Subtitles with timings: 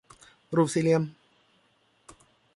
[0.55, 1.03] รูปสี่เหลี่ยม